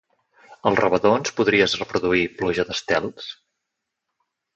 [0.69, 3.29] Al rebedor ens podries reproduir "Pluja d'estels"?